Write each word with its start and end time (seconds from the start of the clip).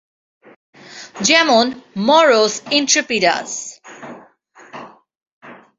যেমন 1.21 1.65
মরোস 1.97 2.53
ইন্ট্রেপিডাস। 2.71 3.49